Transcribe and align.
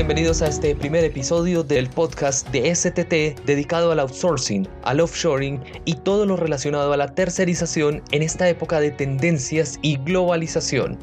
Bienvenidos 0.00 0.40
a 0.40 0.46
este 0.46 0.74
primer 0.74 1.04
episodio 1.04 1.62
del 1.62 1.86
podcast 1.90 2.48
de 2.48 2.74
STT 2.74 3.44
dedicado 3.44 3.92
al 3.92 4.00
outsourcing, 4.00 4.66
al 4.82 4.98
offshoring 4.98 5.60
y 5.84 5.92
todo 5.92 6.24
lo 6.24 6.38
relacionado 6.38 6.94
a 6.94 6.96
la 6.96 7.14
tercerización 7.14 8.02
en 8.10 8.22
esta 8.22 8.48
época 8.48 8.80
de 8.80 8.92
tendencias 8.92 9.78
y 9.82 9.98
globalización. 9.98 10.96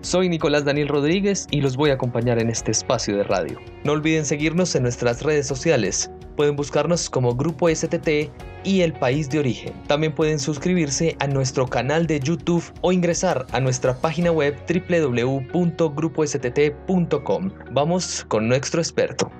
Soy 0.00 0.30
Nicolás 0.30 0.64
Daniel 0.64 0.88
Rodríguez 0.88 1.46
y 1.50 1.60
los 1.60 1.76
voy 1.76 1.90
a 1.90 1.94
acompañar 1.94 2.40
en 2.40 2.48
este 2.48 2.70
espacio 2.70 3.18
de 3.18 3.24
radio. 3.24 3.58
No 3.84 3.92
olviden 3.92 4.24
seguirnos 4.24 4.74
en 4.74 4.84
nuestras 4.84 5.22
redes 5.22 5.46
sociales. 5.46 6.10
Pueden 6.38 6.54
buscarnos 6.54 7.10
como 7.10 7.34
Grupo 7.34 7.68
STT 7.68 8.30
y 8.62 8.82
el 8.82 8.92
país 8.92 9.28
de 9.28 9.40
origen. 9.40 9.74
También 9.88 10.14
pueden 10.14 10.38
suscribirse 10.38 11.16
a 11.18 11.26
nuestro 11.26 11.66
canal 11.66 12.06
de 12.06 12.20
YouTube 12.20 12.62
o 12.80 12.92
ingresar 12.92 13.44
a 13.50 13.58
nuestra 13.58 14.00
página 14.00 14.30
web 14.30 14.56
www.grupostt.com. 14.68 17.50
Vamos 17.72 18.24
con 18.28 18.46
nuestro 18.46 18.80
experto. 18.80 19.32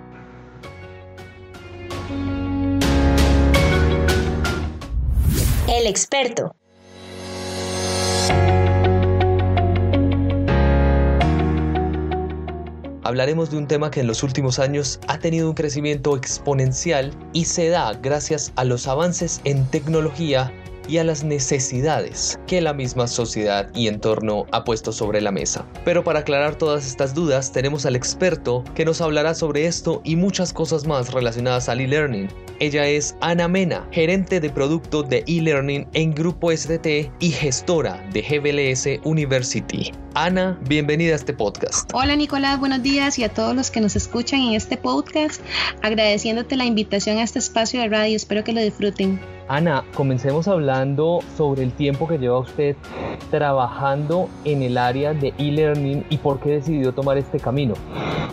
El 5.68 5.86
experto. 5.86 6.56
Hablaremos 13.08 13.50
de 13.50 13.56
un 13.56 13.66
tema 13.66 13.90
que 13.90 14.00
en 14.00 14.06
los 14.06 14.22
últimos 14.22 14.58
años 14.58 15.00
ha 15.08 15.18
tenido 15.18 15.48
un 15.48 15.54
crecimiento 15.54 16.14
exponencial 16.14 17.10
y 17.32 17.46
se 17.46 17.70
da 17.70 17.94
gracias 17.94 18.52
a 18.56 18.64
los 18.64 18.86
avances 18.86 19.40
en 19.44 19.64
tecnología 19.70 20.52
y 20.88 20.98
a 20.98 21.04
las 21.04 21.24
necesidades 21.24 22.38
que 22.46 22.60
la 22.60 22.74
misma 22.74 23.06
sociedad 23.06 23.70
y 23.74 23.88
entorno 23.88 24.44
ha 24.52 24.62
puesto 24.62 24.92
sobre 24.92 25.22
la 25.22 25.32
mesa. 25.32 25.66
Pero 25.86 26.04
para 26.04 26.18
aclarar 26.18 26.56
todas 26.56 26.86
estas 26.86 27.14
dudas 27.14 27.50
tenemos 27.50 27.86
al 27.86 27.96
experto 27.96 28.62
que 28.74 28.84
nos 28.84 29.00
hablará 29.00 29.34
sobre 29.34 29.64
esto 29.64 30.02
y 30.04 30.14
muchas 30.14 30.52
cosas 30.52 30.86
más 30.86 31.10
relacionadas 31.10 31.70
al 31.70 31.80
e-learning. 31.80 32.28
Ella 32.60 32.86
es 32.86 33.16
Ana 33.22 33.48
Mena, 33.48 33.88
gerente 33.90 34.38
de 34.38 34.50
producto 34.50 35.02
de 35.02 35.24
e-learning 35.26 35.88
en 35.94 36.14
Grupo 36.14 36.54
STT 36.54 37.10
y 37.20 37.30
gestora 37.30 38.06
de 38.12 38.20
GBLS 38.20 39.00
University. 39.06 39.92
Ana, 40.20 40.58
bienvenida 40.68 41.12
a 41.12 41.14
este 41.14 41.32
podcast. 41.32 41.88
Hola 41.94 42.16
Nicolás, 42.16 42.58
buenos 42.58 42.82
días 42.82 43.20
y 43.20 43.22
a 43.22 43.28
todos 43.28 43.54
los 43.54 43.70
que 43.70 43.80
nos 43.80 43.94
escuchan 43.94 44.40
en 44.40 44.54
este 44.54 44.76
podcast, 44.76 45.40
agradeciéndote 45.80 46.56
la 46.56 46.64
invitación 46.64 47.18
a 47.18 47.22
este 47.22 47.38
espacio 47.38 47.80
de 47.80 47.88
radio, 47.88 48.16
espero 48.16 48.42
que 48.42 48.52
lo 48.52 48.60
disfruten. 48.60 49.20
Ana, 49.46 49.84
comencemos 49.94 50.48
hablando 50.48 51.20
sobre 51.36 51.62
el 51.62 51.72
tiempo 51.72 52.08
que 52.08 52.18
lleva 52.18 52.40
usted 52.40 52.74
trabajando 53.30 54.28
en 54.44 54.62
el 54.62 54.76
área 54.76 55.14
de 55.14 55.32
e-learning 55.38 56.04
y 56.10 56.16
por 56.16 56.40
qué 56.40 56.50
decidió 56.50 56.92
tomar 56.92 57.16
este 57.16 57.38
camino. 57.38 57.74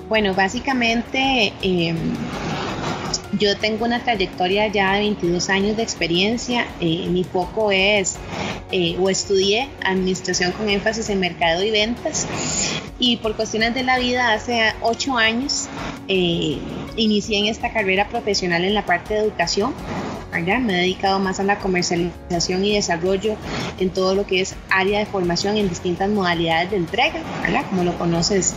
Bueno, 0.10 0.34
básicamente 0.34 1.54
em, 1.62 1.98
yo 3.38 3.58
tengo 3.58 3.86
una 3.86 4.04
trayectoria 4.04 4.68
ya 4.68 4.94
de 4.94 5.00
22 5.00 5.50
años 5.50 5.78
de 5.78 5.84
experiencia. 5.84 6.68
Eh, 6.80 7.08
mi 7.10 7.24
foco 7.24 7.72
es, 7.72 8.18
eh, 8.72 8.98
o 9.00 9.10
estudié 9.10 9.70
administración 9.84 10.52
con 10.52 10.70
énfasis 10.70 11.10
en 11.10 11.20
mercado 11.20 11.64
y 11.64 11.72
ventas. 11.72 12.28
Y 13.00 13.18
por 13.18 13.36
cuestiones 13.36 13.74
de 13.74 13.84
la 13.84 14.00
vida, 14.00 14.34
hace 14.34 14.74
8 14.82 15.18
años 15.18 15.68
eh, 16.08 16.60
inicié 16.96 17.40
en 17.40 17.46
esta 17.48 17.72
carrera 17.74 18.08
profesional 18.10 18.64
en 18.64 18.74
la 18.74 18.86
parte 18.86 19.16
de 19.16 19.22
educación 19.22 19.74
me 20.44 20.74
he 20.74 20.82
dedicado 20.82 21.20
más 21.20 21.40
a 21.40 21.44
la 21.44 21.60
comercialización 21.60 22.66
y 22.66 22.74
desarrollo 22.74 23.36
en 23.80 23.90
todo 23.90 24.16
lo 24.16 24.26
que 24.26 24.42
es 24.42 24.56
área 24.70 25.00
de 25.00 25.06
formación 25.06 25.58
en 25.58 25.70
distintas 25.70 26.10
modalidades 26.10 26.72
de 26.72 26.78
entrega, 26.78 27.22
Como 27.70 27.84
lo 27.84 27.98
conoces, 27.98 28.54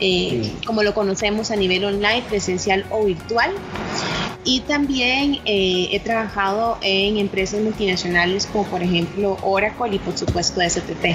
eh, 0.00 0.52
como 0.66 0.82
lo 0.82 0.94
conocemos 0.94 1.50
a 1.50 1.56
nivel 1.56 1.84
online, 1.84 2.22
presencial 2.28 2.84
o 2.90 3.04
virtual. 3.04 3.52
Y 4.44 4.60
también 4.60 5.38
eh, 5.44 5.88
he 5.92 6.00
trabajado 6.00 6.78
en 6.82 7.16
empresas 7.16 7.60
multinacionales 7.60 8.46
como 8.46 8.64
por 8.64 8.82
ejemplo 8.82 9.36
Oracle 9.42 9.96
y 9.96 9.98
por 9.98 10.16
supuesto 10.16 10.60
STT. 10.60 11.06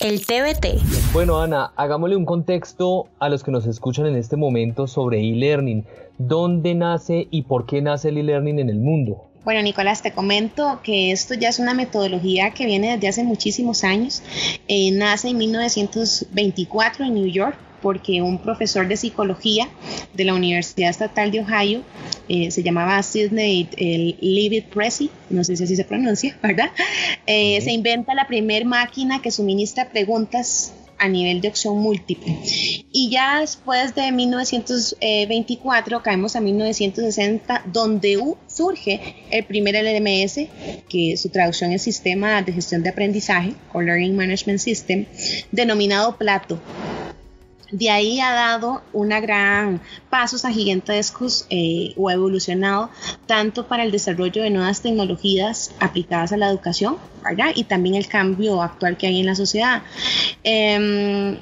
El 0.00 0.24
TBT. 0.24 1.12
Bueno, 1.12 1.40
Ana, 1.40 1.72
hagámosle 1.74 2.14
un 2.16 2.24
contexto 2.24 3.08
a 3.18 3.28
los 3.28 3.42
que 3.42 3.50
nos 3.50 3.66
escuchan 3.66 4.06
en 4.06 4.14
este 4.14 4.36
momento 4.36 4.86
sobre 4.86 5.20
e-learning 5.20 5.86
dónde 6.18 6.74
nace 6.74 7.26
y 7.30 7.42
por 7.42 7.66
qué 7.66 7.82
nace 7.82 8.10
el 8.10 8.18
e-learning 8.18 8.60
en 8.60 8.68
el 8.68 8.78
mundo. 8.78 9.24
Bueno, 9.44 9.62
Nicolás, 9.62 10.02
te 10.02 10.12
comento 10.12 10.80
que 10.82 11.10
esto 11.10 11.34
ya 11.34 11.48
es 11.48 11.58
una 11.58 11.72
metodología 11.74 12.50
que 12.50 12.66
viene 12.66 12.92
desde 12.92 13.08
hace 13.08 13.24
muchísimos 13.24 13.82
años. 13.82 14.22
Eh, 14.68 14.90
nace 14.92 15.30
en 15.30 15.38
1924 15.38 17.06
en 17.06 17.14
New 17.14 17.26
York 17.26 17.56
porque 17.80 18.22
un 18.22 18.38
profesor 18.38 18.88
de 18.88 18.96
psicología 18.96 19.68
de 20.14 20.24
la 20.24 20.34
Universidad 20.34 20.90
Estatal 20.90 21.30
de 21.30 21.40
Ohio 21.40 21.82
eh, 22.28 22.50
se 22.50 22.62
llamaba 22.62 23.02
Sidney 23.02 23.68
el 23.76 24.16
Leavitt 24.20 24.66
Pressey, 24.66 25.10
no 25.30 25.44
sé 25.44 25.56
si 25.56 25.64
así 25.64 25.76
se 25.76 25.84
pronuncia, 25.84 26.38
¿verdad? 26.42 26.70
Eh, 27.26 27.60
se 27.60 27.72
inventa 27.72 28.14
la 28.14 28.26
primera 28.26 28.66
máquina 28.66 29.22
que 29.22 29.30
suministra 29.30 29.90
preguntas 29.90 30.72
a 30.98 31.08
nivel 31.08 31.40
de 31.40 31.48
opción 31.48 31.78
múltiple. 31.78 32.36
Y 32.92 33.08
ya 33.10 33.40
después 33.40 33.94
de 33.94 34.10
1924 34.12 36.02
caemos 36.02 36.36
a 36.36 36.40
1960, 36.40 37.62
donde 37.72 38.18
surge 38.46 39.16
el 39.30 39.44
primer 39.44 39.76
LMS, 39.76 40.48
que 40.88 41.16
su 41.16 41.28
traducción 41.30 41.72
es 41.72 41.82
Sistema 41.82 42.42
de 42.42 42.52
Gestión 42.52 42.82
de 42.82 42.90
Aprendizaje, 42.90 43.54
o 43.72 43.80
Learning 43.80 44.16
Management 44.16 44.58
System, 44.58 45.06
denominado 45.52 46.16
Plato 46.16 46.60
de 47.70 47.90
ahí 47.90 48.20
ha 48.20 48.32
dado 48.32 48.82
una 48.92 49.20
gran 49.20 49.80
pasos 50.10 50.44
a 50.44 50.50
gigantescos 50.50 51.46
eh, 51.50 51.92
o 51.96 52.10
evolucionado 52.10 52.90
tanto 53.26 53.66
para 53.66 53.82
el 53.82 53.90
desarrollo 53.90 54.42
de 54.42 54.50
nuevas 54.50 54.80
tecnologías 54.80 55.72
aplicadas 55.80 56.32
a 56.32 56.36
la 56.36 56.48
educación 56.48 56.96
¿verdad? 57.22 57.50
y 57.54 57.64
también 57.64 57.94
el 57.94 58.08
cambio 58.08 58.62
actual 58.62 58.96
que 58.96 59.06
hay 59.06 59.20
en 59.20 59.26
la 59.26 59.34
sociedad. 59.34 59.82
Em, 60.42 61.36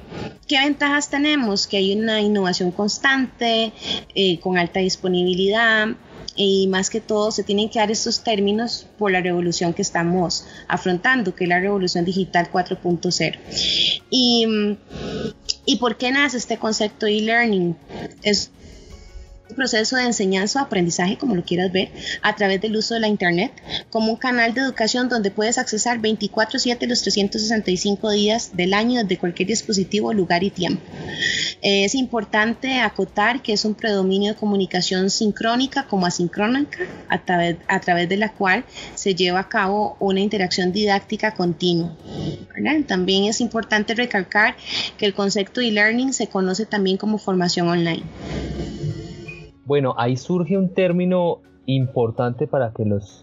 ¿Qué 0.48 0.59
ventajas 0.59 1.10
tenemos? 1.10 1.66
Que 1.66 1.78
hay 1.78 1.94
una 1.94 2.20
innovación 2.20 2.70
constante, 2.70 3.72
eh, 4.14 4.41
con 4.41 4.58
alta 4.58 4.81
disponibilidad, 4.81 5.88
y 6.37 6.66
más 6.69 6.91
que 6.91 7.00
todo 7.00 7.32
se 7.32 7.43
tienen 7.43 7.70
que 7.70 7.78
dar 7.78 7.91
estos 7.91 8.22
términos 8.22 8.87
por 8.98 9.10
la 9.10 9.20
revolución 9.20 9.72
que 9.72 9.82
estamos 9.82 10.47
afrontando, 10.69 11.34
que 11.34 11.44
es 11.44 11.48
la 11.48 11.58
revolución 11.58 12.04
digital 12.04 12.50
4.0. 12.53 13.38
Y, 14.10 14.47
¿Y 15.66 15.77
por 15.77 15.97
qué 15.97 16.12
nace 16.12 16.38
este 16.38 16.59
concepto 16.59 17.06
e-learning? 17.06 17.77
Es 18.22 18.50
proceso 19.55 19.97
de 19.97 20.05
enseñanza 20.05 20.61
o 20.61 20.65
aprendizaje, 20.65 21.17
como 21.17 21.34
lo 21.34 21.45
quieras 21.45 21.73
ver, 21.73 21.91
a 22.23 22.34
través 22.34 22.61
del 22.61 22.77
uso 22.77 22.95
de 22.95 23.01
la 23.01 23.09
Internet, 23.09 23.53
como 23.91 24.11
un 24.11 24.17
canal 24.17 24.55
de 24.55 24.61
educación 24.61 25.09
donde 25.09 25.31
puedes 25.31 25.59
accesar 25.59 26.01
24/7 26.01 26.87
los 26.87 27.03
365 27.03 28.11
días 28.11 28.56
del 28.56 28.75
año 28.75 29.03
desde 29.03 29.19
cualquier 29.19 29.49
dispositivo, 29.49 30.12
lugar 30.12 30.43
y 30.43 30.51
tiempo. 30.51 30.83
Es 31.62 31.95
importante 31.95 32.81
acotar 32.81 33.43
que 33.43 33.53
es 33.53 33.65
un 33.65 33.75
predominio 33.75 34.32
de 34.32 34.38
comunicación 34.38 35.11
sincrónica 35.11 35.87
como 35.87 36.06
asincrónica, 36.06 36.79
a 37.09 37.25
través, 37.25 37.56
a 37.69 37.81
través 37.81 38.09
de 38.09 38.17
la 38.17 38.32
cual 38.32 38.65
se 38.94 39.15
lleva 39.15 39.41
a 39.41 39.49
cabo 39.49 39.97
una 40.00 40.20
interacción 40.20 40.73
didáctica 40.73 41.35
continua. 41.35 41.97
También 42.87 43.25
es 43.25 43.41
importante 43.41 43.94
recalcar 43.94 44.56
que 44.97 45.06
el 45.06 45.15
concepto 45.15 45.61
de 45.61 45.70
learning 45.70 46.12
se 46.12 46.26
conoce 46.29 46.67
también 46.67 46.97
como 46.97 47.19
formación 47.19 47.69
online. 47.69 48.03
Bueno, 49.67 49.95
ahí 49.99 50.17
surge 50.17 50.57
un 50.57 50.73
término 50.73 51.43
importante 51.67 52.47
para 52.47 52.73
que 52.73 52.85
los, 52.85 53.23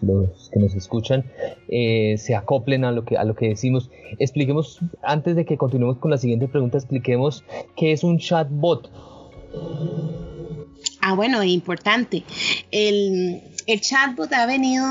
que 0.52 0.60
nos 0.60 0.74
escuchan 0.74 1.24
eh, 1.68 2.16
se 2.18 2.34
acoplen 2.34 2.84
a 2.84 2.92
lo, 2.92 3.04
que, 3.04 3.16
a 3.16 3.24
lo 3.24 3.34
que 3.34 3.48
decimos. 3.48 3.90
Expliquemos, 4.18 4.80
antes 5.02 5.34
de 5.36 5.44
que 5.44 5.56
continuemos 5.56 5.98
con 5.98 6.10
la 6.10 6.18
siguiente 6.18 6.46
pregunta, 6.46 6.78
expliquemos 6.78 7.44
qué 7.76 7.92
es 7.92 8.04
un 8.04 8.18
chatbot. 8.18 8.90
Ah, 11.00 11.14
bueno, 11.14 11.42
importante. 11.42 12.24
El, 12.70 13.42
chatbot 13.80 14.32
ha 14.32 14.46
venido 14.46 14.84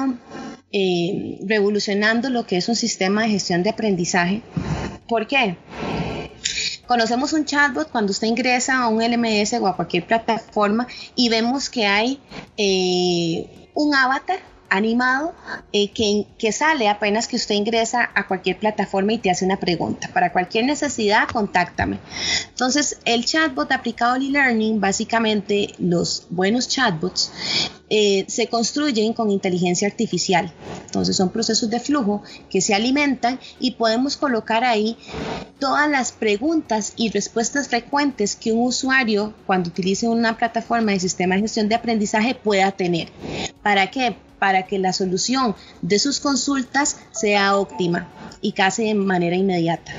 eh, 0.71 1.39
revolucionando 1.47 2.29
lo 2.29 2.45
que 2.45 2.57
es 2.57 2.67
un 2.69 2.75
sistema 2.75 3.23
de 3.23 3.29
gestión 3.29 3.63
de 3.63 3.69
aprendizaje. 3.69 4.41
¿Por 5.07 5.27
qué? 5.27 5.57
Conocemos 6.87 7.33
un 7.33 7.45
chatbot 7.45 7.89
cuando 7.89 8.11
usted 8.11 8.27
ingresa 8.27 8.83
a 8.83 8.87
un 8.89 9.01
LMS 9.01 9.53
o 9.53 9.67
a 9.67 9.75
cualquier 9.75 10.05
plataforma 10.05 10.87
y 11.15 11.29
vemos 11.29 11.69
que 11.69 11.85
hay 11.85 12.21
eh, 12.57 13.69
un 13.73 13.95
avatar 13.95 14.39
animado 14.73 15.33
eh, 15.71 15.91
que, 15.91 16.51
sale 16.51 16.89
apenas 16.89 17.27
que 17.27 17.35
usted 17.35 17.53
ingresa 17.53 18.09
a 18.15 18.27
cualquier 18.27 18.57
plataforma 18.57 19.13
y 19.13 19.19
te 19.19 19.29
hace 19.29 19.45
una 19.45 19.59
pregunta. 19.59 20.09
Para 20.11 20.31
cualquier 20.31 20.65
necesidad, 20.65 21.27
contáctame. 21.27 21.99
Entonces, 22.49 22.97
el 23.05 23.23
chatbot 23.23 23.71
aplicado 23.71 24.13
al 24.13 24.23
e-learning, 24.23 24.81
básicamente 24.81 25.75
los 25.77 26.25
buenos 26.31 26.67
chatbots, 26.67 27.31
eh, 27.89 28.25
se 28.27 28.47
construyen 28.47 29.13
con 29.13 29.29
inteligencia 29.29 29.87
artificial. 29.87 30.51
Entonces 30.85 31.15
son 31.15 31.29
procesos 31.29 31.69
de 31.69 31.79
flujo 31.79 32.23
que 32.49 32.59
se 32.59 32.73
alimentan 32.73 33.39
y 33.59 33.71
podemos 33.71 34.17
colocar 34.17 34.63
ahí 34.63 34.97
todas 35.59 35.87
las 35.87 36.11
preguntas 36.11 36.93
y 36.95 37.11
respuestas 37.11 37.67
frecuentes 37.67 38.35
que 38.35 38.51
un 38.51 38.65
usuario 38.65 39.35
cuando 39.45 39.69
utilice 39.69 40.07
una 40.07 40.35
plataforma 40.37 40.93
de 40.93 40.99
sistema 40.99 41.35
de 41.35 41.41
gestión 41.41 41.69
de 41.69 41.75
aprendizaje 41.75 42.33
pueda 42.33 42.71
tener. 42.71 43.09
¿Para 43.61 43.91
qué? 43.91 44.15
Para 44.43 44.63
que 44.63 44.77
la 44.77 44.91
solución 44.91 45.55
de 45.81 45.99
sus 45.99 46.19
consultas 46.19 46.99
sea 47.11 47.55
óptima 47.55 48.09
y 48.41 48.51
casi 48.51 48.83
de 48.83 48.93
manera 48.93 49.37
inmediata. 49.37 49.93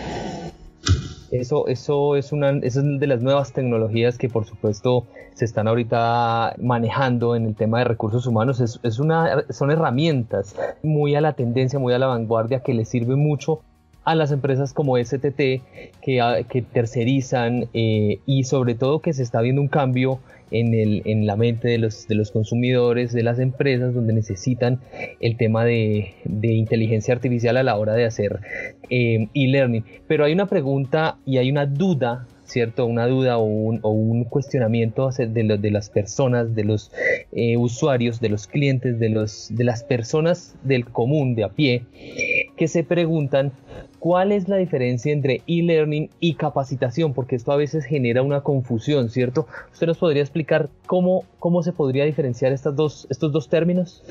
Eso, 1.30 1.66
eso 1.66 2.14
es 2.14 2.30
una 2.30 2.50
es 2.50 2.74
de 2.74 3.06
las 3.06 3.22
nuevas 3.22 3.54
tecnologías 3.54 4.18
que 4.18 4.28
por 4.28 4.44
supuesto 4.44 5.06
se 5.32 5.46
están 5.46 5.66
ahorita 5.66 6.56
manejando 6.60 7.36
en 7.36 7.46
el 7.46 7.54
tema 7.54 7.78
de 7.78 7.84
recursos 7.84 8.26
humanos. 8.26 8.60
Es, 8.60 8.80
es 8.82 8.98
una, 8.98 9.46
son 9.48 9.70
herramientas 9.70 10.54
muy 10.82 11.14
a 11.14 11.22
la 11.22 11.32
tendencia, 11.32 11.78
muy 11.78 11.94
a 11.94 11.98
la 11.98 12.08
vanguardia 12.08 12.60
que 12.60 12.74
le 12.74 12.84
sirve 12.84 13.16
mucho 13.16 13.62
a 14.04 14.14
las 14.14 14.32
empresas 14.32 14.72
como 14.72 14.96
STT 14.96 15.36
que, 16.02 16.44
que 16.48 16.62
tercerizan 16.62 17.68
eh, 17.72 18.18
y 18.26 18.44
sobre 18.44 18.74
todo 18.74 19.00
que 19.00 19.12
se 19.12 19.22
está 19.22 19.40
viendo 19.40 19.62
un 19.62 19.68
cambio 19.68 20.20
en, 20.50 20.74
el, 20.74 21.02
en 21.04 21.26
la 21.26 21.36
mente 21.36 21.68
de 21.68 21.78
los, 21.78 22.06
de 22.06 22.14
los 22.14 22.30
consumidores, 22.30 23.12
de 23.12 23.22
las 23.22 23.38
empresas, 23.38 23.94
donde 23.94 24.12
necesitan 24.12 24.80
el 25.20 25.36
tema 25.36 25.64
de, 25.64 26.14
de 26.24 26.52
inteligencia 26.52 27.14
artificial 27.14 27.56
a 27.56 27.62
la 27.62 27.76
hora 27.76 27.94
de 27.94 28.04
hacer 28.04 28.40
eh, 28.90 29.28
e-learning. 29.34 29.84
Pero 30.06 30.24
hay 30.24 30.32
una 30.32 30.46
pregunta 30.46 31.16
y 31.24 31.38
hay 31.38 31.50
una 31.50 31.66
duda 31.66 32.26
¿cierto? 32.44 32.86
Una 32.86 33.06
duda 33.06 33.38
o 33.38 33.42
un, 33.42 34.24
cuestionamiento 34.24 35.08
de, 35.10 35.58
de, 35.58 35.70
las 35.70 35.90
personas, 35.90 36.54
de 36.54 36.64
los 36.64 36.92
eh, 37.32 37.56
usuarios, 37.56 38.20
de 38.20 38.28
los 38.28 38.46
clientes, 38.46 38.98
de, 38.98 39.08
los, 39.08 39.48
de 39.50 39.64
las 39.64 39.82
personas 39.82 40.54
del 40.62 40.84
común, 40.84 41.34
de 41.34 41.44
a 41.44 41.48
pie, 41.48 41.84
que 42.56 42.68
se 42.68 42.84
preguntan 42.84 43.52
¿Cuál 44.04 44.32
es 44.32 44.50
la 44.50 44.58
diferencia 44.58 45.14
entre 45.14 45.40
e-learning 45.46 46.10
y 46.20 46.34
capacitación? 46.34 47.14
Porque 47.14 47.36
esto 47.36 47.52
a 47.52 47.56
veces 47.56 47.86
genera 47.86 48.20
una 48.20 48.42
confusión, 48.42 49.08
¿cierto? 49.08 49.48
¿Usted 49.72 49.86
nos 49.86 49.96
podría 49.96 50.20
explicar 50.20 50.68
cómo, 50.84 51.24
cómo 51.38 51.62
se 51.62 51.72
podría 51.72 52.04
diferenciar 52.04 52.52
estas 52.52 52.76
dos, 52.76 53.06
estos 53.08 53.32
dos 53.32 53.48
términos? 53.48 54.02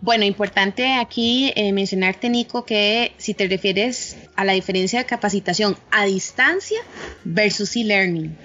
Bueno, 0.00 0.24
importante 0.24 0.94
aquí 0.94 1.52
eh, 1.54 1.72
mencionarte, 1.72 2.28
Nico, 2.28 2.64
que 2.64 3.12
si 3.16 3.32
te 3.32 3.46
refieres 3.46 4.16
a 4.34 4.44
la 4.44 4.54
diferencia 4.54 4.98
de 4.98 5.06
capacitación 5.06 5.76
a 5.92 6.04
distancia 6.06 6.80
versus 7.22 7.76
e-learning, 7.76 8.36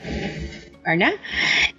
¿verdad? 0.85 1.13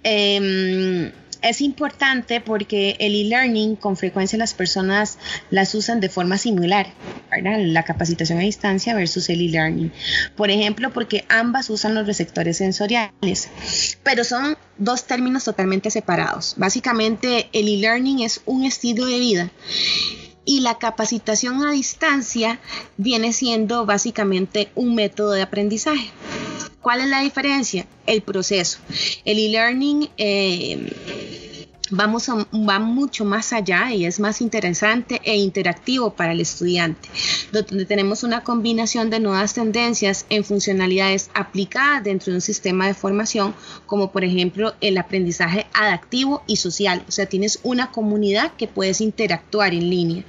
Eh, 0.03 1.09
es 1.41 1.61
importante 1.61 2.41
porque 2.41 2.95
el 2.99 3.15
e-learning 3.15 3.75
con 3.75 3.97
frecuencia 3.97 4.37
las 4.37 4.53
personas 4.53 5.17
las 5.49 5.73
usan 5.75 5.99
de 5.99 6.09
forma 6.09 6.37
similar, 6.37 6.93
¿verdad? 7.29 7.59
La 7.59 7.83
capacitación 7.83 8.39
a 8.39 8.41
distancia 8.41 8.93
versus 8.93 9.29
el 9.29 9.41
e-learning. 9.41 9.91
Por 10.35 10.51
ejemplo, 10.51 10.91
porque 10.91 11.25
ambas 11.29 11.69
usan 11.69 11.95
los 11.95 12.05
receptores 12.05 12.57
sensoriales, 12.57 13.49
pero 14.03 14.23
son 14.23 14.57
dos 14.77 15.05
términos 15.05 15.43
totalmente 15.43 15.89
separados. 15.89 16.55
Básicamente, 16.57 17.49
el 17.53 17.67
e-learning 17.67 18.19
es 18.19 18.41
un 18.45 18.65
estilo 18.65 19.05
de 19.05 19.19
vida 19.19 19.51
y 20.45 20.61
la 20.61 20.77
capacitación 20.77 21.65
a 21.65 21.71
distancia 21.71 22.59
viene 22.97 23.33
siendo 23.33 23.85
básicamente 23.85 24.71
un 24.75 24.95
método 24.95 25.31
de 25.31 25.43
aprendizaje. 25.43 26.11
¿Cuál 26.81 27.01
es 27.01 27.07
la 27.07 27.21
diferencia? 27.21 27.85
El 28.07 28.21
proceso. 28.21 28.79
El 29.23 29.37
e-learning 29.37 30.09
eh, 30.17 31.40
vamos 31.91 32.29
va 32.29 32.79
mucho 32.79 33.25
más 33.25 33.53
allá 33.53 33.91
y 33.91 34.05
es 34.05 34.19
más 34.19 34.41
interesante 34.41 35.21
e 35.23 35.37
interactivo 35.37 36.13
para 36.13 36.31
el 36.31 36.39
estudiante, 36.39 37.09
donde 37.51 37.85
tenemos 37.85 38.23
una 38.23 38.43
combinación 38.43 39.09
de 39.09 39.19
nuevas 39.19 39.53
tendencias 39.53 40.25
en 40.29 40.43
funcionalidades 40.43 41.29
aplicadas 41.33 42.03
dentro 42.03 42.31
de 42.31 42.37
un 42.37 42.41
sistema 42.41 42.87
de 42.87 42.93
formación, 42.93 43.53
como 43.85 44.11
por 44.11 44.23
ejemplo 44.23 44.73
el 44.81 44.97
aprendizaje 44.97 45.67
adaptivo 45.73 46.43
y 46.47 46.55
social, 46.55 47.03
o 47.07 47.11
sea, 47.11 47.25
tienes 47.25 47.59
una 47.63 47.91
comunidad 47.91 48.53
que 48.55 48.67
puedes 48.67 49.01
interactuar 49.01 49.73
en 49.73 49.89
línea. 49.89 50.23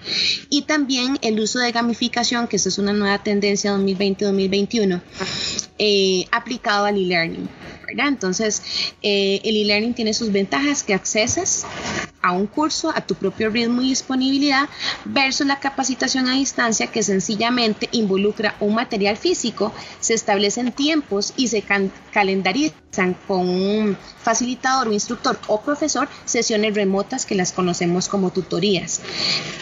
Y 0.50 0.62
también 0.62 1.19
el 1.23 1.38
uso 1.41 1.61
de 1.61 1.73
gamificación, 1.73 2.49
que 2.49 2.56
esa 2.56 2.69
es 2.69 2.79
una 2.79 2.93
nueva 2.93 3.23
tendencia 3.23 3.75
2020-2021, 3.76 5.00
eh, 5.79 6.26
aplicado 6.32 6.87
al 6.87 6.97
e-learning. 6.97 7.49
Entonces, 7.99 8.62
eh, 9.03 9.41
el 9.44 9.56
e-learning 9.56 9.94
tiene 9.94 10.14
sus 10.14 10.32
ventajas 10.32 10.82
que 10.82 10.94
accesas 10.94 11.51
Yes. 11.52 12.12
A 12.23 12.33
un 12.33 12.47
curso 12.47 12.93
a 12.95 13.01
tu 13.01 13.15
propio 13.15 13.51
ritmo 13.51 13.83
y 13.83 13.89
disponibilidad 13.89 14.69
versus 15.05 15.47
la 15.47 15.59
capacitación 15.59 16.29
a 16.29 16.35
distancia 16.35 16.87
que 16.87 17.03
sencillamente 17.03 17.89
involucra 17.93 18.55
un 18.61 18.75
material 18.75 19.17
físico, 19.17 19.73
se 20.01 20.15
establecen 20.15 20.73
tiempos 20.73 21.35
y 21.37 21.49
se 21.49 21.65
calendarizan 22.13 23.17
con 23.27 23.49
un 23.49 23.97
facilitador 24.23 24.89
o 24.89 24.93
instructor 24.93 25.39
o 25.49 25.61
profesor 25.61 26.09
sesiones 26.25 26.75
remotas 26.75 27.27
que 27.27 27.35
las 27.35 27.53
conocemos 27.53 28.09
como 28.09 28.31
tutorías. 28.31 29.01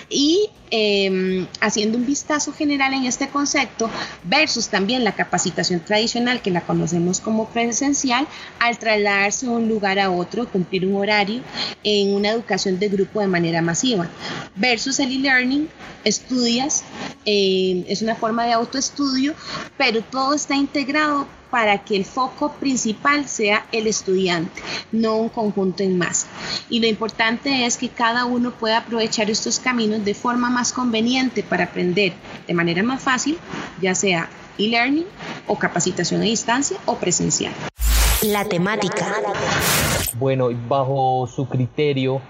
Y 0.09 0.51
em, 0.73 1.47
haciendo 1.61 1.97
un 1.99 2.07
vistazo 2.07 2.53
general 2.53 2.95
en 2.95 3.05
este 3.05 3.29
concepto 3.29 3.89
versus 4.25 4.69
también 4.69 5.05
la 5.05 5.15
capacitación 5.15 5.81
tradicional 5.81 6.43
que 6.43 6.51
la 6.51 6.61
conocemos 6.61 7.21
como 7.21 7.49
presencial, 7.49 8.27
al 8.59 8.79
trasladarse 8.79 9.47
de 9.47 9.53
un 9.53 9.69
lugar 9.69 9.99
a 9.99 10.11
otro, 10.11 10.49
cumplir 10.49 10.87
un 10.87 10.97
horario 10.97 11.43
en 11.85 12.15
una 12.15 12.31
educación 12.31 12.50
de 12.51 12.89
grupo 12.89 13.21
de 13.21 13.29
manera 13.29 13.63
masiva, 13.63 14.09
versus 14.57 14.99
el 14.99 15.13
e-learning, 15.13 15.69
estudias, 16.05 16.83
em, 17.25 17.85
es 17.87 18.03
una 18.03 18.17
forma 18.17 18.45
de 18.45 18.53
autoestudio, 18.53 19.35
pero 19.79 20.03
todo 20.03 20.35
está 20.35 20.57
integrado 20.57 21.29
para 21.51 21.85
que 21.85 21.97
el 21.97 22.05
foco 22.05 22.53
principal 22.53 23.29
sea 23.29 23.67
el 23.71 23.87
estudiante, 23.87 24.63
no 24.91 25.17
un 25.17 25.29
conjunto 25.29 25.83
en 25.83 25.97
masa. 25.97 26.27
Y 26.69 26.81
lo 26.81 26.87
importante 26.87 27.67
es 27.67 27.77
que 27.77 27.89
cada 27.89 28.25
uno 28.25 28.53
pueda 28.53 28.79
aprovechar 28.79 29.31
estos 29.31 29.61
caminos 29.61 30.05
de 30.05 30.15
forma 30.15 30.51
más 30.51 30.73
conveniente 30.73 31.43
para 31.43 31.65
aprender 31.65 32.15
de 32.47 32.55
manera 32.55 32.83
más 32.83 33.03
fácil, 33.03 33.39
ya 33.81 33.95
sea 33.95 34.29
e-learning 34.59 35.07
o 35.47 35.57
capacitación 35.57 36.21
a 36.21 36.25
distancia 36.25 36.79
o 36.87 36.97
presencial. 36.97 37.53
La 38.23 38.45
temática. 38.45 39.17
Bueno, 40.19 40.51
bajo 40.69 41.27
su 41.35 41.49
criterio, 41.49 42.21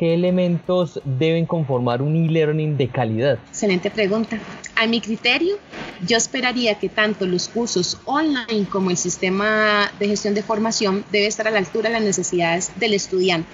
¿qué 0.00 0.14
elementos 0.14 0.98
deben 1.04 1.44
conformar 1.44 2.00
un 2.00 2.16
e-learning 2.16 2.78
de 2.78 2.88
calidad? 2.88 3.38
Excelente 3.50 3.90
pregunta. 3.90 4.40
A 4.74 4.86
mi 4.86 5.02
criterio, 5.02 5.58
yo 6.06 6.16
esperaría 6.16 6.78
que 6.78 6.88
tanto 6.88 7.26
los 7.26 7.48
cursos 7.48 7.98
online 8.06 8.66
como 8.70 8.88
el 8.88 8.96
sistema 8.96 9.92
de 9.98 10.08
gestión 10.08 10.32
de 10.32 10.42
formación 10.42 11.04
debe 11.12 11.26
estar 11.26 11.46
a 11.46 11.50
la 11.50 11.58
altura 11.58 11.90
de 11.90 11.96
las 11.96 12.02
necesidades 12.02 12.72
del 12.76 12.94
estudiante, 12.94 13.50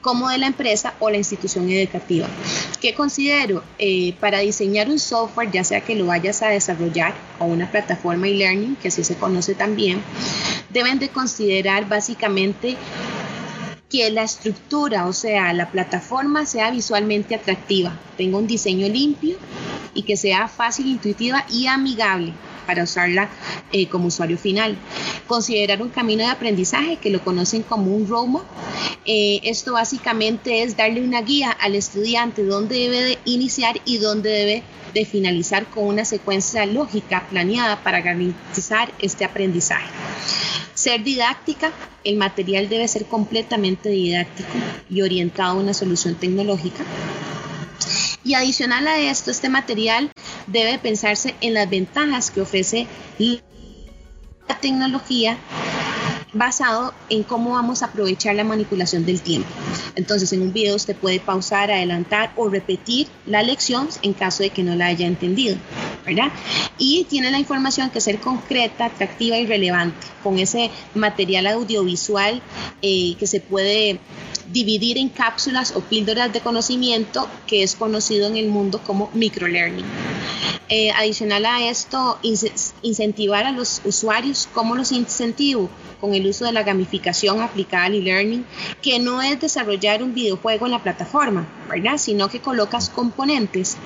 como 0.00 0.30
de 0.30 0.38
la 0.38 0.46
empresa 0.46 0.94
o 0.98 1.10
la 1.10 1.18
institución 1.18 1.68
educativa. 1.68 2.26
¿Qué 2.80 2.94
considero? 2.94 3.62
Eh, 3.78 4.14
para 4.18 4.38
diseñar 4.38 4.88
un 4.88 4.98
software, 4.98 5.50
ya 5.50 5.62
sea 5.62 5.82
que 5.82 5.94
lo 5.94 6.06
vayas 6.06 6.40
a 6.40 6.48
desarrollar 6.48 7.12
o 7.38 7.44
una 7.44 7.70
plataforma 7.70 8.28
e-learning, 8.28 8.76
que 8.76 8.88
así 8.88 9.04
se 9.04 9.16
conoce 9.16 9.54
también, 9.54 10.00
deben 10.70 10.98
de 10.98 11.10
considerar 11.10 11.86
básicamente 11.86 12.78
que 13.92 14.10
la 14.10 14.22
estructura, 14.22 15.06
o 15.06 15.12
sea, 15.12 15.52
la 15.52 15.70
plataforma 15.70 16.46
sea 16.46 16.70
visualmente 16.70 17.34
atractiva, 17.34 17.92
tenga 18.16 18.38
un 18.38 18.46
diseño 18.46 18.88
limpio 18.88 19.36
y 19.92 20.02
que 20.04 20.16
sea 20.16 20.48
fácil, 20.48 20.86
intuitiva 20.86 21.44
y 21.50 21.66
amigable 21.66 22.32
para 22.66 22.84
usarla 22.84 23.28
eh, 23.70 23.88
como 23.88 24.06
usuario 24.06 24.38
final. 24.38 24.78
Considerar 25.26 25.82
un 25.82 25.90
camino 25.90 26.24
de 26.24 26.30
aprendizaje 26.30 26.96
que 26.96 27.10
lo 27.10 27.22
conocen 27.22 27.62
como 27.64 27.94
un 27.94 28.08
roadmap. 28.08 28.44
Eh, 29.04 29.40
esto 29.42 29.74
básicamente 29.74 30.62
es 30.62 30.74
darle 30.74 31.02
una 31.02 31.20
guía 31.20 31.50
al 31.50 31.74
estudiante 31.74 32.44
dónde 32.44 32.76
debe 32.76 33.00
de 33.02 33.18
iniciar 33.26 33.78
y 33.84 33.98
dónde 33.98 34.30
debe 34.30 34.62
de 34.94 35.04
finalizar 35.04 35.66
con 35.66 35.84
una 35.84 36.06
secuencia 36.06 36.64
lógica 36.64 37.26
planeada 37.28 37.82
para 37.82 38.00
garantizar 38.00 38.90
este 39.00 39.26
aprendizaje. 39.26 39.88
Ser 40.82 41.04
didáctica, 41.04 41.70
el 42.02 42.16
material 42.16 42.68
debe 42.68 42.88
ser 42.88 43.04
completamente 43.04 43.88
didáctico 43.88 44.50
y 44.90 45.02
orientado 45.02 45.52
a 45.52 45.62
una 45.62 45.74
solución 45.74 46.16
tecnológica. 46.16 46.82
Y 48.24 48.34
adicional 48.34 48.88
a 48.88 48.98
esto, 48.98 49.30
este 49.30 49.48
material 49.48 50.10
debe 50.48 50.80
pensarse 50.80 51.36
en 51.40 51.54
las 51.54 51.70
ventajas 51.70 52.32
que 52.32 52.40
ofrece 52.40 52.88
tecnología 54.60 55.38
basado 56.32 56.94
en 57.10 57.22
cómo 57.22 57.50
vamos 57.50 57.82
a 57.82 57.86
aprovechar 57.86 58.34
la 58.34 58.42
manipulación 58.42 59.06
del 59.06 59.20
tiempo. 59.20 59.48
Entonces, 59.94 60.32
en 60.32 60.42
un 60.42 60.52
video 60.52 60.74
usted 60.74 60.96
puede 60.96 61.20
pausar, 61.20 61.70
adelantar 61.70 62.32
o 62.34 62.48
repetir 62.48 63.06
la 63.26 63.44
lección 63.44 63.88
en 64.02 64.14
caso 64.14 64.42
de 64.42 64.50
que 64.50 64.64
no 64.64 64.74
la 64.74 64.86
haya 64.86 65.06
entendido, 65.06 65.56
Y 66.78 67.04
tiene 67.04 67.30
la 67.30 67.38
información 67.38 67.90
que 67.90 68.00
ser 68.00 68.18
concreta, 68.18 68.86
atractiva 68.86 69.36
y 69.38 69.46
relevante, 69.46 70.06
con 70.22 70.38
ese 70.38 70.70
material 70.94 71.46
audiovisual 71.46 72.42
eh, 72.82 73.14
que 73.18 73.26
se 73.26 73.40
puede 73.40 74.00
dividir 74.52 74.98
en 74.98 75.08
cápsulas 75.08 75.72
o 75.76 75.80
píldoras 75.80 76.32
de 76.32 76.40
conocimiento 76.40 77.28
que 77.46 77.62
es 77.62 77.74
conocido 77.74 78.28
en 78.28 78.36
el 78.36 78.48
mundo 78.48 78.80
como 78.84 79.10
microlearning. 79.14 79.86
Eh, 80.68 80.90
adicional 80.90 81.44
a 81.44 81.68
esto, 81.68 82.18
incentivar 82.22 83.44
a 83.44 83.52
los 83.52 83.82
usuarios, 83.84 84.48
¿cómo 84.54 84.74
los 84.74 84.90
incentivo? 84.90 85.68
Con 86.00 86.14
el 86.14 86.26
uso 86.26 86.46
de 86.46 86.52
la 86.52 86.62
gamificación 86.62 87.42
aplicada 87.42 87.84
al 87.84 87.94
e-learning, 87.94 88.46
que 88.80 88.98
no 88.98 89.20
es 89.20 89.38
desarrollar 89.38 90.02
un 90.02 90.14
videojuego 90.14 90.64
en 90.64 90.72
la 90.72 90.82
plataforma, 90.82 91.46
¿verdad? 91.68 91.98
Sino 91.98 92.28
que 92.28 92.40
colocas 92.40 92.88
componentes 92.88 93.76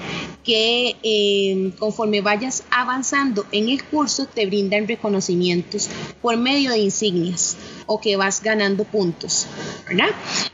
que 0.44 0.96
eh, 1.02 1.72
conforme 1.78 2.20
vayas 2.20 2.62
avanzando 2.70 3.44
en 3.50 3.68
el 3.68 3.82
curso 3.82 4.26
te 4.26 4.46
brindan 4.46 4.86
reconocimientos 4.86 5.88
por 6.22 6.36
medio 6.36 6.70
de 6.70 6.78
insignias 6.78 7.56
o 7.86 8.00
que 8.00 8.16
vas 8.16 8.42
ganando 8.42 8.84
puntos, 8.84 9.48
¿verdad? 9.88 10.09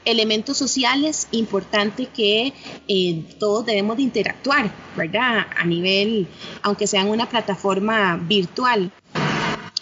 Elementos 0.05 0.59
sociales, 0.59 1.29
importante 1.31 2.07
que 2.07 2.53
eh, 2.89 3.25
todos 3.39 3.65
debemos 3.65 3.97
de 3.97 4.03
interactuar, 4.03 4.73
¿verdad? 4.97 5.47
A 5.57 5.65
nivel, 5.65 6.29
aunque 6.62 6.87
sea 6.87 7.05
una 7.05 7.29
plataforma 7.29 8.17
virtual. 8.17 8.93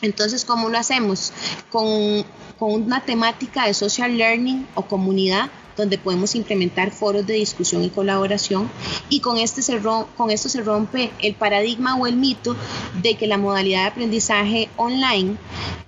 Entonces, 0.02 0.44
¿cómo 0.44 0.68
lo 0.68 0.78
hacemos? 0.78 1.32
Con, 1.70 2.24
con 2.58 2.72
una 2.72 3.04
temática 3.04 3.66
de 3.66 3.74
social 3.74 4.16
learning 4.16 4.66
o 4.74 4.82
comunidad 4.82 5.50
donde 5.76 5.98
podemos 5.98 6.34
implementar 6.34 6.90
foros 6.90 7.26
de 7.26 7.34
discusión 7.34 7.82
y 7.82 7.90
colaboración 7.90 8.70
y 9.08 9.20
con, 9.20 9.38
este 9.38 9.62
se 9.62 9.80
con 9.80 10.30
esto 10.30 10.48
se 10.48 10.62
rompe 10.62 11.10
el 11.20 11.34
paradigma 11.34 11.96
o 11.96 12.06
el 12.06 12.16
mito 12.16 12.54
de 13.02 13.14
que 13.14 13.26
la 13.26 13.38
modalidad 13.38 13.82
de 13.82 13.88
aprendizaje 13.88 14.68
online 14.76 15.36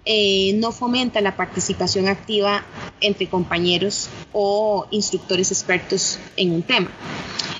eh, 0.04 0.54
no 0.54 0.72
fomenta 0.72 1.20
la 1.20 1.36
participación 1.36 2.08
activa 2.08 2.64
entre 3.02 3.28
compañeros 3.28 4.08
o 4.32 4.86
instructores 4.90 5.50
expertos 5.50 6.18
en 6.36 6.52
un 6.52 6.62
tema. 6.62 6.90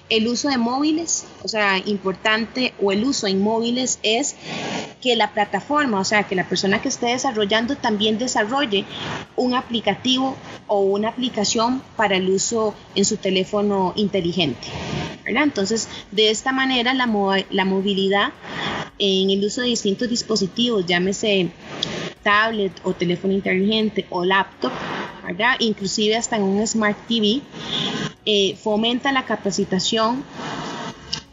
El 0.08 0.28
uso 0.28 0.48
de 0.48 0.58
móviles, 0.58 1.24
o 1.42 1.48
sea, 1.48 1.78
importante, 1.78 2.74
o 2.82 2.92
el 2.92 3.04
uso 3.04 3.26
en 3.26 3.40
móviles 3.40 3.98
es 4.02 4.34
que 5.00 5.16
la 5.16 5.32
plataforma, 5.32 6.00
o 6.00 6.04
sea, 6.04 6.24
que 6.24 6.34
la 6.34 6.48
persona 6.48 6.82
que 6.82 6.88
esté 6.88 7.06
desarrollando 7.06 7.76
también 7.76 8.18
desarrolle 8.18 8.84
un 9.36 9.54
aplicativo 9.54 10.36
o 10.66 10.80
una 10.80 11.08
aplicación 11.08 11.82
para 11.96 12.16
el 12.16 12.28
uso 12.28 12.74
en 12.94 13.04
su 13.04 13.16
teléfono 13.16 13.94
inteligente. 13.96 14.68
Entonces, 15.24 15.88
de 16.10 16.30
esta 16.30 16.52
manera, 16.52 16.94
la, 16.94 17.06
movilidad 17.06 18.32
en 18.98 19.30
el 19.30 19.44
uso 19.44 19.62
de 19.62 19.68
distintos 19.68 20.08
dispositivos, 20.08 20.84
llámese 20.86 21.50
tablet 22.22 22.72
o 22.84 22.92
teléfono 22.92 23.32
inteligente 23.32 24.06
o 24.10 24.24
laptop, 24.24 24.72
inclusive 25.58 26.16
hasta 26.16 26.36
en 26.36 26.42
un 26.42 26.66
Smart 26.66 26.96
TV, 27.08 27.42
eh, 28.24 28.56
fomenta 28.62 29.12
la 29.12 29.24
capacitación 29.24 30.24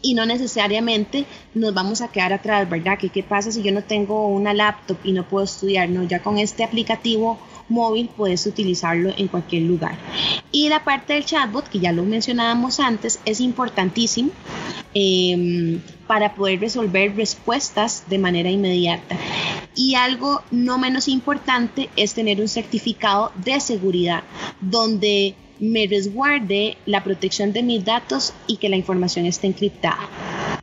y 0.02 0.14
no 0.14 0.26
necesariamente 0.26 1.26
nos 1.54 1.74
vamos 1.74 2.02
a 2.02 2.08
quedar 2.08 2.34
atrás, 2.34 2.70
¿verdad? 2.70 2.98
Qué 2.98 3.24
pasa 3.24 3.52
si 3.52 3.62
yo 3.62 3.72
no 3.72 3.84
tengo 3.84 4.28
una 4.28 4.54
laptop 4.54 4.98
y 5.04 5.12
no 5.12 5.28
puedo 5.28 5.46
estudiar, 5.46 5.90
no, 5.90 6.04
ya 6.04 6.22
con 6.22 6.38
este 6.38 6.64
aplicativo 6.64 7.38
móvil 7.68 8.10
puedes 8.16 8.46
utilizarlo 8.48 9.12
en 9.16 9.28
cualquier 9.28 9.64
lugar. 9.64 9.96
Y 10.52 10.70
la 10.70 10.84
parte 10.84 11.14
del 11.14 11.26
chatbot, 11.26 11.70
que 11.70 11.80
ya 11.80 11.92
lo 11.92 12.04
mencionábamos 12.04 12.80
antes, 12.80 13.20
es 13.26 13.40
importantísimo 13.40 14.32
em, 14.94 15.80
para 16.08 16.34
poder 16.34 16.60
resolver 16.60 17.16
respuestas 17.16 18.04
de 18.10 18.18
manera 18.18 18.50
inmediata. 18.50 19.16
Y 19.76 19.96
algo 19.96 20.42
no 20.52 20.78
menos 20.78 21.08
importante 21.08 21.90
es 21.96 22.14
tener 22.14 22.42
un 22.42 22.48
certificado 22.48 23.32
de 23.36 23.60
seguridad 23.60 24.24
donde 24.62 25.36
me 25.60 25.88
resguarde 25.88 26.78
la 26.86 27.04
protección 27.04 27.54
de 27.54 27.64
mis 27.64 27.84
datos 27.84 28.34
y 28.48 28.58
que 28.58 28.70
la 28.70 28.78
información 28.78 29.26
esté 29.26 29.48
encriptada. 29.48 30.00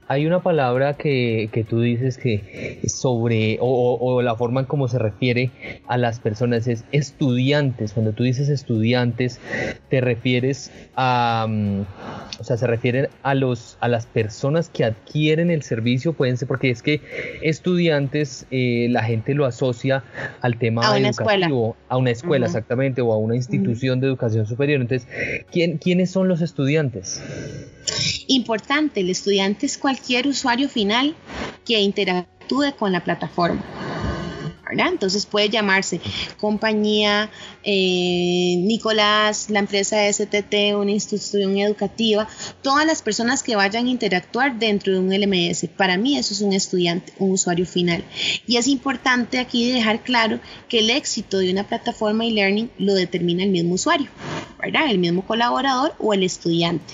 Hay 0.08 0.26
una 0.26 0.40
palabra 0.40 0.94
que, 0.94 1.48
que 1.52 1.64
tú 1.64 1.80
dices 1.80 2.16
que 2.16 2.80
sobre, 2.86 3.58
o, 3.60 3.98
o, 4.00 4.22
la 4.22 4.36
forma 4.36 4.60
en 4.60 4.66
cómo 4.66 4.86
se 4.86 4.98
refiere 4.98 5.50
a 5.88 5.98
las 5.98 6.20
personas 6.20 6.68
es 6.68 6.84
estudiantes. 6.92 7.92
Cuando 7.92 8.12
tú 8.12 8.22
dices 8.22 8.48
estudiantes, 8.48 9.40
te 9.88 10.00
refieres 10.00 10.70
a, 10.94 11.46
mm, 11.48 11.80
o 12.38 12.44
sea, 12.44 12.56
se 12.56 12.66
refieren 12.68 13.08
a 13.24 13.34
los, 13.34 13.78
a 13.80 13.88
las 13.88 14.06
personas 14.06 14.68
que 14.68 14.84
adquieren 14.84 15.50
el 15.50 15.62
servicio, 15.62 16.12
pueden 16.12 16.36
ser, 16.36 16.46
porque 16.46 16.70
es 16.70 16.82
que 16.82 17.00
estudiantes, 17.42 18.46
eh, 18.52 18.86
la 18.90 19.02
gente 19.02 19.34
lo 19.34 19.44
asocia 19.44 20.04
al 20.40 20.56
tema 20.58 20.82
a 20.82 20.98
educativo, 20.98 21.10
escuela. 21.10 21.76
a 21.88 21.96
una 21.96 22.10
escuela 22.10 22.46
exactamente, 22.46 23.02
o 23.02 23.12
a 23.12 23.18
una 23.18 23.34
institución 23.34 24.00
de 24.00 24.06
educación 24.06 24.46
superior. 24.46 24.80
Entonces, 24.80 25.08
¿quién, 25.50 25.78
¿quiénes 25.78 26.10
son 26.10 26.28
los 26.28 26.42
estudiantes? 26.42 27.20
Importante, 28.28 29.00
el 29.00 29.10
estudiante 29.10 29.66
es 29.66 29.78
cualquier 29.78 30.26
usuario 30.26 30.68
final 30.68 31.14
que 31.64 31.80
interactúe 31.80 32.76
con 32.78 32.92
la 32.92 33.02
plataforma. 33.02 33.62
Entonces 34.70 35.26
puede 35.26 35.48
llamarse 35.48 36.00
compañía 36.38 37.30
eh, 37.62 38.56
Nicolás, 38.58 39.48
la 39.48 39.60
empresa 39.60 40.12
STT, 40.12 40.74
una 40.76 40.90
institución 40.90 41.58
educativa, 41.58 42.28
todas 42.62 42.84
las 42.84 43.02
personas 43.02 43.42
que 43.42 43.56
vayan 43.56 43.86
a 43.86 43.90
interactuar 43.90 44.58
dentro 44.58 44.92
de 44.92 44.98
un 44.98 45.14
LMS. 45.14 45.68
Para 45.76 45.96
mí 45.96 46.18
eso 46.18 46.34
es 46.34 46.40
un 46.40 46.52
estudiante, 46.52 47.12
un 47.18 47.32
usuario 47.32 47.66
final. 47.66 48.04
Y 48.46 48.56
es 48.56 48.66
importante 48.66 49.38
aquí 49.38 49.70
dejar 49.70 50.02
claro 50.02 50.40
que 50.68 50.80
el 50.80 50.90
éxito 50.90 51.38
de 51.38 51.50
una 51.50 51.66
plataforma 51.66 52.24
e-learning 52.24 52.70
lo 52.78 52.94
determina 52.94 53.44
el 53.44 53.50
mismo 53.50 53.74
usuario. 53.74 54.08
El 54.88 54.98
mismo 54.98 55.24
colaborador 55.24 55.94
o 56.00 56.12
el 56.12 56.24
estudiante 56.24 56.92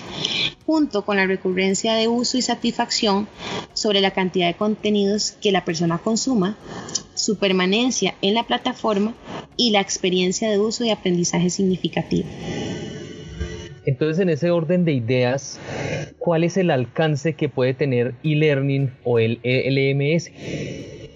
junto 0.65 1.03
con 1.03 1.17
la 1.17 1.25
recurrencia 1.25 1.95
de 1.95 2.07
uso 2.07 2.37
y 2.37 2.41
satisfacción 2.41 3.27
sobre 3.73 4.01
la 4.01 4.11
cantidad 4.11 4.47
de 4.47 4.55
contenidos 4.55 5.31
que 5.31 5.51
la 5.51 5.65
persona 5.65 5.97
consuma, 5.97 6.57
su 7.13 7.37
permanencia 7.37 8.15
en 8.21 8.33
la 8.33 8.43
plataforma 8.43 9.13
y 9.57 9.71
la 9.71 9.81
experiencia 9.81 10.49
de 10.49 10.59
uso 10.59 10.83
y 10.83 10.89
aprendizaje 10.89 11.49
significativo. 11.49 12.27
Entonces, 13.85 14.19
en 14.19 14.29
ese 14.29 14.49
orden 14.49 14.85
de 14.85 14.93
ideas, 14.93 15.59
¿cuál 16.17 16.45
es 16.45 16.55
el 16.55 16.71
alcance 16.71 17.33
que 17.33 17.49
puede 17.49 17.73
tener 17.73 18.15
e-learning 18.23 18.91
o 19.03 19.19
el 19.19 19.39
LMS? 19.43 20.31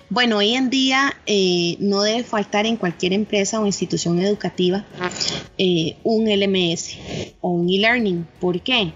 Bueno, 0.10 0.38
hoy 0.38 0.54
en 0.54 0.70
día 0.70 1.18
eh, 1.26 1.76
no 1.80 2.02
debe 2.02 2.24
faltar 2.24 2.66
en 2.66 2.78
cualquier 2.78 3.12
empresa 3.12 3.60
o 3.60 3.66
institución 3.66 4.20
educativa 4.20 4.86
eh, 5.58 5.98
un 6.04 6.30
LMS 6.30 6.98
o 7.42 7.50
un 7.50 7.70
e-learning. 7.70 8.26
¿Por 8.40 8.62
qué? 8.62 8.94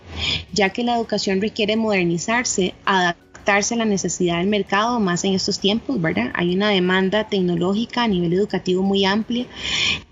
Ya 0.53 0.69
que 0.69 0.85
la 0.85 0.95
educación 0.95 1.41
requiere 1.41 1.75
modernizarse, 1.75 2.75
adaptarse 2.85 3.73
a 3.73 3.77
la 3.77 3.85
necesidad 3.85 4.37
del 4.37 4.47
mercado, 4.47 5.01
más 5.01 5.25
en 5.25 5.33
estos 5.33 5.59
tiempos, 5.59 6.01
¿verdad? 6.01 6.31
Hay 6.33 6.55
una 6.55 6.69
demanda 6.69 7.27
tecnológica 7.27 8.03
a 8.03 8.07
nivel 8.07 8.31
educativo 8.31 8.81
muy 8.81 9.03
amplia, 9.03 9.47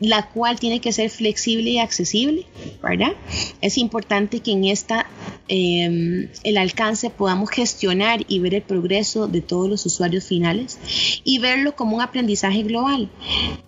la 0.01 0.27
cual 0.27 0.59
tiene 0.59 0.81
que 0.81 0.91
ser 0.91 1.09
flexible 1.09 1.69
y 1.69 1.79
accesible, 1.79 2.45
¿verdad? 2.83 3.13
Es 3.61 3.77
importante 3.77 4.41
que 4.41 4.51
en 4.51 4.65
esta 4.65 5.05
Em, 5.51 6.29
el 6.43 6.57
alcance 6.59 7.09
podamos 7.09 7.49
gestionar 7.49 8.23
y 8.27 8.37
ver 8.37 8.53
el 8.53 8.61
progreso 8.61 9.27
de 9.27 9.41
todos 9.41 9.67
los 9.67 9.83
usuarios 9.83 10.25
finales 10.25 10.77
y 11.23 11.39
verlo 11.39 11.75
como 11.75 11.95
un 11.95 12.03
aprendizaje 12.03 12.61
global. 12.61 13.09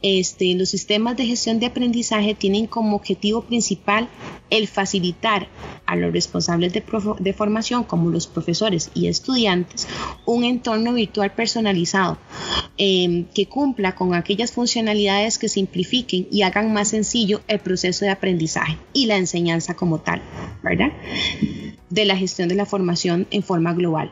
Este, 0.04 0.54
los 0.54 0.70
sistemas 0.70 1.18
de 1.18 1.26
gestión 1.26 1.60
de 1.60 1.66
aprendizaje 1.66 2.36
tienen 2.36 2.68
como 2.68 2.96
objetivo 2.96 3.42
principal 3.42 4.08
el 4.52 4.68
facilitar 4.68 5.48
a 5.88 5.96
los 5.96 6.14
responsables 6.14 6.72
de, 6.72 6.84
de, 7.20 7.34
formación, 7.34 7.84
como 7.84 8.12
los 8.12 8.28
profesores 8.28 8.92
y 8.94 9.08
estudiantes, 9.08 9.88
un 10.26 10.44
entorno 10.44 10.94
virtual 10.94 11.34
personalizado 11.34 12.20
em, 12.78 13.26
que 13.34 13.48
cumpla 13.48 13.96
con 13.96 14.14
aquellas 14.14 14.52
funcionalidades 14.52 15.40
que 15.40 15.50
simplifiquen 15.50 16.28
y 16.32 16.44
hagan 16.44 16.74
más 16.74 16.90
sencillo 16.90 17.42
el 17.48 17.60
proceso 17.60 18.06
de 18.06 18.12
aprendizaje 18.12 18.78
y 18.94 19.08
la 19.08 19.18
enseñanza 19.18 19.76
como 19.76 20.00
tal, 20.00 20.22
¿verdad? 20.62 20.92
De 21.92 22.06
la 22.06 22.18
gestión 22.18 22.50
de 22.50 22.56
la 22.56 22.66
formación 22.66 23.28
en 23.32 23.44
forma 23.44 23.74
global. 23.74 24.12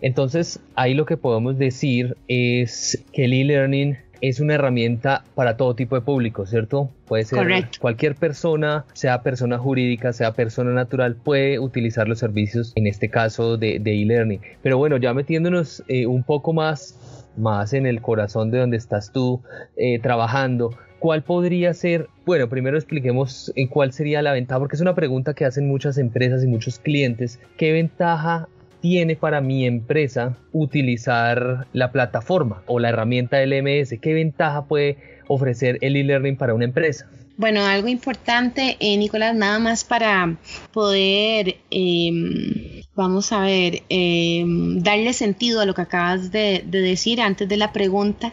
Entonces, 0.00 0.60
ahí 0.76 0.94
lo 0.94 1.06
que 1.06 1.16
podemos 1.16 1.58
decir 1.58 2.16
es 2.28 3.02
que 3.12 3.24
el 3.24 3.32
e-learning 3.32 3.96
es 4.20 4.40
una 4.40 4.54
herramienta 4.54 5.24
para 5.34 5.56
todo 5.56 5.74
tipo 5.74 5.96
de 5.96 6.00
público, 6.00 6.46
¿cierto? 6.46 6.90
Puede 7.06 7.24
ser 7.24 7.68
cualquier 7.80 8.14
persona, 8.14 8.84
sea 8.94 9.22
persona 9.22 9.58
jurídica, 9.58 10.12
sea 10.12 10.32
persona 10.32 10.72
natural, 10.72 11.16
puede 11.16 11.58
utilizar 11.58 12.08
los 12.08 12.20
servicios, 12.20 12.72
en 12.76 12.86
este 12.86 13.10
caso 13.10 13.56
de 13.58 13.76
e-learning. 13.84 14.40
Pero 14.62 14.78
bueno, 14.78 14.96
ya 14.96 15.12
metiéndonos 15.12 15.82
eh, 15.88 16.06
un 16.06 16.22
poco 16.22 16.52
más 16.52 17.23
más 17.36 17.72
en 17.72 17.86
el 17.86 18.00
corazón 18.00 18.50
de 18.50 18.58
donde 18.58 18.76
estás 18.76 19.12
tú 19.12 19.42
eh, 19.76 19.98
trabajando, 19.98 20.76
¿cuál 20.98 21.22
podría 21.22 21.74
ser? 21.74 22.08
Bueno, 22.24 22.48
primero 22.48 22.76
expliquemos 22.76 23.52
en 23.56 23.68
cuál 23.68 23.92
sería 23.92 24.22
la 24.22 24.32
ventaja, 24.32 24.58
porque 24.58 24.76
es 24.76 24.82
una 24.82 24.94
pregunta 24.94 25.34
que 25.34 25.44
hacen 25.44 25.68
muchas 25.68 25.98
empresas 25.98 26.42
y 26.44 26.46
muchos 26.46 26.78
clientes. 26.78 27.40
¿Qué 27.56 27.72
ventaja 27.72 28.48
tiene 28.80 29.16
para 29.16 29.40
mi 29.40 29.66
empresa 29.66 30.36
utilizar 30.52 31.66
la 31.72 31.90
plataforma 31.90 32.62
o 32.66 32.78
la 32.78 32.90
herramienta 32.90 33.44
LMS? 33.44 33.98
¿Qué 34.00 34.14
ventaja 34.14 34.66
puede 34.66 34.98
ofrecer 35.26 35.78
el 35.80 35.96
e-learning 35.96 36.36
para 36.36 36.54
una 36.54 36.64
empresa? 36.64 37.08
Bueno, 37.36 37.64
algo 37.66 37.88
importante, 37.88 38.76
eh, 38.78 38.96
Nicolás, 38.96 39.34
nada 39.34 39.58
más 39.58 39.82
para 39.82 40.38
poder, 40.72 41.56
em, 41.70 42.82
vamos 42.94 43.32
a 43.32 43.40
ver, 43.40 43.82
em, 43.88 44.78
darle 44.80 45.12
sentido 45.12 45.60
a 45.60 45.66
lo 45.66 45.74
que 45.74 45.82
acabas 45.82 46.30
de, 46.30 46.62
de 46.64 46.80
decir 46.80 47.20
antes 47.20 47.48
de 47.48 47.56
la 47.56 47.72
pregunta. 47.72 48.32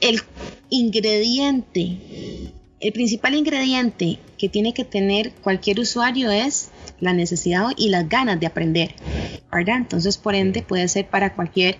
El 0.00 0.20
ingrediente, 0.68 1.96
el 2.78 2.92
principal 2.92 3.34
ingrediente 3.34 4.20
que 4.38 4.48
tiene 4.48 4.74
que 4.74 4.84
tener 4.84 5.32
cualquier 5.32 5.80
usuario 5.80 6.30
es 6.30 6.70
la 7.00 7.12
necesidad 7.12 7.66
y 7.76 7.88
las 7.88 8.08
ganas 8.08 8.38
de 8.38 8.46
aprender, 8.46 8.94
¿verdad? 9.50 9.78
Entonces, 9.78 10.18
por 10.18 10.36
ende, 10.36 10.62
puede 10.62 10.86
ser 10.86 11.08
para 11.08 11.34
cualquier 11.34 11.78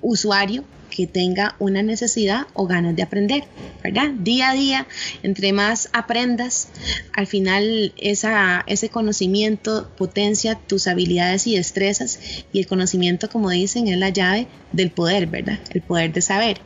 usuario 0.00 0.64
que 0.94 1.08
tenga 1.08 1.56
una 1.58 1.82
necesidad 1.82 2.46
o 2.52 2.68
ganas 2.68 2.94
de 2.94 3.02
aprender, 3.02 3.42
¿verdad? 3.82 4.10
Día 4.10 4.50
a 4.50 4.54
día, 4.54 4.86
entre 5.24 5.52
más 5.52 5.88
aprendas, 5.92 6.68
al 7.12 7.26
final 7.26 7.92
esa, 7.96 8.62
ese 8.68 8.90
conocimiento 8.90 9.90
potencia 9.96 10.54
tus 10.54 10.86
habilidades 10.86 11.48
y 11.48 11.56
destrezas 11.56 12.20
y 12.52 12.60
el 12.60 12.68
conocimiento, 12.68 13.28
como 13.28 13.50
dicen, 13.50 13.88
es 13.88 13.98
la 13.98 14.10
llave 14.10 14.46
del 14.70 14.92
poder, 14.92 15.26
¿verdad? 15.26 15.58
El 15.70 15.82
poder 15.82 16.12
de 16.12 16.20
saber. 16.20 16.60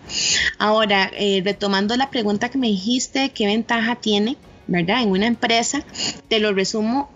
Ahora, 0.58 1.10
eh, 1.16 1.40
retomando 1.42 1.96
la 1.96 2.10
pregunta 2.10 2.50
que 2.50 2.58
me 2.58 2.66
dijiste, 2.66 3.30
¿qué 3.30 3.46
ventaja 3.46 3.96
tiene, 3.96 4.36
¿verdad? 4.66 5.02
En 5.02 5.08
una 5.08 5.26
empresa, 5.26 5.82
te 6.28 6.38
lo 6.38 6.52
resumo 6.52 7.10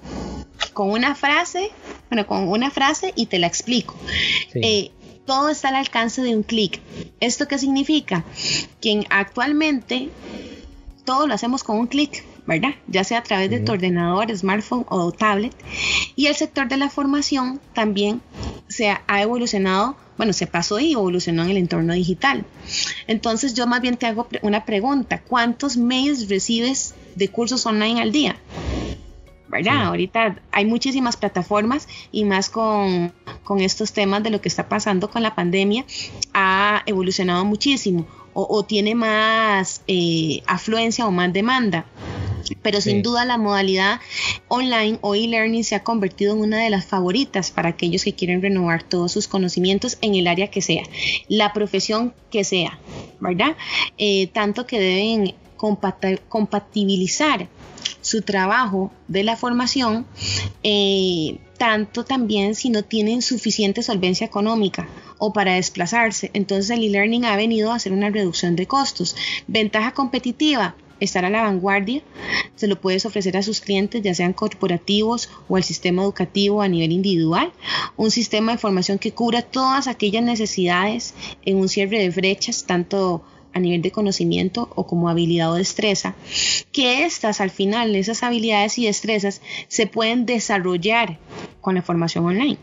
con 0.73 0.89
una 0.89 1.15
frase, 1.15 1.73
bueno, 2.09 2.27
con 2.27 2.49
una 2.49 2.71
frase 2.71 3.13
y 3.17 3.27
te 3.27 3.39
la 3.39 3.49
explico. 3.49 3.99
Eh, 4.55 4.93
todo 5.27 5.49
está 5.49 5.69
al 5.69 5.77
alcance 5.77 6.23
de 6.23 6.37
un 6.37 6.43
clic. 6.43 6.81
¿Esto 7.21 7.49
qué 7.49 7.59
significa? 7.59 8.25
Que 8.81 9.05
actualmente 9.11 10.11
todo 11.05 11.27
lo 11.27 11.35
hacemos 11.35 11.65
con 11.65 11.79
un 11.79 11.87
clic, 11.87 12.25
¿verdad? 12.47 12.75
Ya 12.87 13.05
sea 13.05 13.19
a 13.19 13.23
través 13.23 13.51
de 13.51 13.61
tu 13.61 13.73
ordenador, 13.73 14.37
smartphone 14.37 14.87
o 14.89 15.13
tablet. 15.13 15.55
Y 16.17 16.27
el 16.27 16.35
sector 16.35 16.69
de 16.69 16.77
la 16.77 16.91
formación 16.91 17.61
también 17.75 18.21
se 18.69 18.91
ha 18.91 19.23
evolucionado, 19.23 19.97
bueno, 20.17 20.33
se 20.33 20.47
pasó 20.47 20.79
y 20.79 20.93
evolucionó 20.93 21.43
en 21.45 21.51
el 21.51 21.57
entorno 21.57 21.93
digital. 21.93 22.45
Entonces 23.07 23.55
yo 23.55 23.67
más 23.67 23.81
bien 23.81 23.97
te 23.97 24.07
hago 24.07 24.29
una 24.43 24.65
pregunta, 24.65 25.21
¿cuántos 25.21 25.77
mails 25.77 26.29
recibes 26.29 26.95
de 27.17 27.29
cursos 27.29 27.67
online 27.67 28.01
al 28.01 28.13
día? 28.13 28.37
¿Verdad? 29.53 29.85
Ahorita 29.85 30.41
hay 30.51 30.65
muchísimas 30.65 31.19
plataformas 31.19 31.87
y 32.11 32.25
más 32.25 32.49
con, 32.49 33.13
estos 33.59 33.93
temas 33.93 34.23
de 34.23 34.31
lo 34.31 34.41
que 34.41 34.49
está 34.49 34.67
pasando 34.67 35.11
con 35.11 35.23
la 35.23 35.35
pandemia, 35.35 35.85
ha 36.33 36.83
evolucionado 36.87 37.45
muchísimo 37.45 38.07
o, 38.33 38.65
tiene 38.65 38.95
más 38.95 39.83
eh, 39.87 40.43
afluencia 40.47 41.07
o 41.07 41.11
más 41.11 41.31
demanda. 41.35 41.85
Pero 42.63 42.81
sin 42.81 43.03
duda 43.03 43.27
la 43.27 43.37
modalidad 43.37 44.01
online 44.49 44.99
o 45.03 45.15
e-learning 45.15 45.65
se 45.65 45.75
ha 45.75 45.85
convertido 45.85 46.33
en 46.33 46.41
una 46.41 46.65
de 46.65 46.71
las 46.71 46.87
favoritas 46.87 47.51
para 47.51 47.69
aquellos 47.69 48.05
que 48.05 48.15
quieren 48.15 48.41
renovar 48.41 48.83
todos 48.83 49.13
sus 49.13 49.29
conocimientos 49.29 49.99
en 50.01 50.15
el 50.15 50.27
área 50.27 50.49
que 50.49 50.63
sea, 50.63 50.83
la 51.29 51.53
profesión 51.53 52.15
que 52.31 52.43
sea, 52.43 52.81
¿verdad? 53.21 53.55
Eh, 53.99 54.29
tanto 54.29 54.67
que 54.67 54.81
deben 54.81 55.35
compatibilizar 56.29 57.49
su 58.13 58.21
trabajo 58.21 58.93
de 59.09 59.25
la 59.25 59.37
formación, 59.37 60.05
eh, 60.63 61.39
tanto 61.57 62.05
también 62.05 62.55
si 62.55 62.69
no 62.69 62.85
tienen 62.85 63.23
suficiente 63.23 63.83
solvencia 63.83 64.27
económica 64.27 64.87
o 65.17 65.33
para 65.33 65.55
desplazarse. 65.55 66.31
Entonces 66.35 66.69
el 66.69 66.85
e-learning 66.85 67.25
ha 67.25 67.37
venido 67.37 67.73
a 67.73 67.77
hacer 67.77 67.91
una 67.91 68.11
reducción 68.11 68.55
de 68.55 68.67
costos. 68.67 69.17
Ventaja 69.47 69.95
competitiva, 69.95 70.77
estar 71.01 71.25
a 71.25 71.31
la 71.31 71.41
vanguardia, 71.41 72.03
se 72.55 72.67
lo 72.67 72.79
puedes 72.79 73.07
ofrecer 73.07 73.35
a 73.39 73.43
sus 73.43 73.63
clientes, 73.63 74.03
ya 74.03 74.15
sean 74.15 74.35
corporativos 74.35 75.31
o 75.49 75.57
al 75.57 75.65
sistema 75.65 76.03
educativo 76.03 76.61
a 76.61 76.69
nivel 76.69 76.93
individual, 76.93 77.51
un 77.97 78.11
sistema 78.11 78.53
de 78.53 78.59
formación 78.59 78.99
que 78.99 79.13
cubra 79.13 79.41
todas 79.41 79.89
aquellas 79.89 80.23
necesidades 80.23 81.15
en 81.47 81.57
un 81.57 81.71
cierre 81.71 81.99
de 81.99 82.11
brechas, 82.11 82.65
tanto 82.65 83.23
a 83.55 83.61
nivel 83.61 83.83
de 83.83 83.91
conocimiento 83.91 84.69
o 84.75 84.87
como 84.87 85.09
habilidad 85.09 85.53
o 85.53 85.55
destreza, 85.55 86.15
que 86.73 87.05
estas 87.05 87.41
al 87.41 87.51
final, 87.51 87.95
esas 87.97 88.23
habilidades 88.23 88.79
y 88.79 88.87
destrezas 88.87 89.41
se 89.69 89.87
pueden 89.87 90.27
desarrollar 90.27 91.19
con 91.61 91.75
la 91.75 91.83
formación 91.83 92.25
online. 92.27 92.59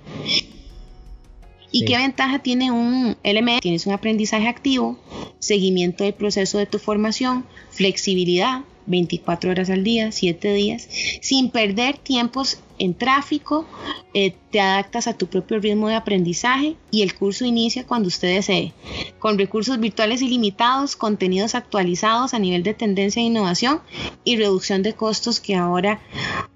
¿Y 1.72 1.86
qué 1.86 1.98
ventaja 1.98 2.40
tiene 2.40 2.72
un 2.72 3.16
LMS? 3.24 3.62
Tienes 3.62 3.86
un 3.86 3.94
aprendizaje 3.94 4.48
activo, 4.48 4.98
seguimiento 5.38 6.04
del 6.04 6.14
proceso 6.14 6.58
de 6.58 6.66
tu 6.66 6.80
formación, 6.80 7.46
flexibilidad, 7.70 8.64
24 8.90 9.52
horas 9.52 9.70
al 9.70 9.84
día, 9.84 10.12
7 10.12 10.54
días, 10.54 10.90
sin 11.22 11.52
perder 11.52 11.98
tiempos 11.98 12.60
en 12.80 12.94
tráfico, 12.94 13.66
eh, 14.14 14.34
te 14.52 14.60
adaptas 14.60 15.08
a 15.08 15.18
tu 15.18 15.28
propio 15.28 15.60
ritmo 15.60 15.90
de 15.90 15.96
aprendizaje 15.96 16.76
y 16.92 17.04
el 17.04 17.14
curso 17.14 17.46
inicia 17.46 17.86
cuando 17.86 18.08
usted 18.08 18.36
desee, 18.36 18.74
con 19.20 19.38
recursos 19.38 19.80
virtuales 19.80 20.22
ilimitados, 20.22 20.96
contenidos 20.96 21.56
actualizados 21.56 22.34
a 22.34 22.40
nivel 22.40 22.64
de 22.64 22.74
tendencia 22.74 23.22
e 23.22 23.26
innovación 23.26 23.82
y 24.24 24.38
reducción 24.38 24.82
de 24.82 24.94
costos 24.94 25.40
que 25.40 25.56
ahora 25.56 26.00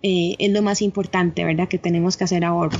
eh, 0.01 0.35
es 0.39 0.51
lo 0.51 0.61
más 0.61 0.81
importante, 0.81 1.43
¿verdad? 1.43 1.67
Que 1.67 1.77
tenemos 1.77 2.17
que 2.17 2.23
hacer 2.23 2.45
ahora. 2.45 2.77